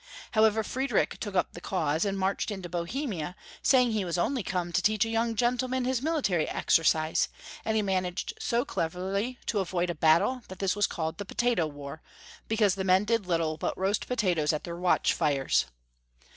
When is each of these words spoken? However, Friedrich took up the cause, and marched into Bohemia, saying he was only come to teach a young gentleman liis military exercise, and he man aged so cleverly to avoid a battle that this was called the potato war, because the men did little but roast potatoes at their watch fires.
However, 0.31 0.63
Friedrich 0.63 1.19
took 1.19 1.35
up 1.35 1.53
the 1.53 1.61
cause, 1.61 2.05
and 2.05 2.17
marched 2.17 2.49
into 2.49 2.67
Bohemia, 2.67 3.35
saying 3.61 3.91
he 3.91 4.03
was 4.03 4.17
only 4.17 4.41
come 4.41 4.71
to 4.71 4.81
teach 4.81 5.05
a 5.05 5.09
young 5.09 5.35
gentleman 5.35 5.85
liis 5.85 6.01
military 6.01 6.49
exercise, 6.49 7.29
and 7.63 7.75
he 7.75 7.83
man 7.83 8.07
aged 8.07 8.33
so 8.39 8.65
cleverly 8.65 9.37
to 9.45 9.59
avoid 9.59 9.91
a 9.91 9.93
battle 9.95 10.41
that 10.47 10.57
this 10.57 10.75
was 10.75 10.87
called 10.87 11.19
the 11.19 11.23
potato 11.25 11.67
war, 11.67 12.01
because 12.47 12.73
the 12.73 12.83
men 12.83 13.03
did 13.05 13.27
little 13.27 13.57
but 13.59 13.77
roast 13.77 14.07
potatoes 14.07 14.51
at 14.51 14.63
their 14.63 14.75
watch 14.75 15.13
fires. 15.13 15.67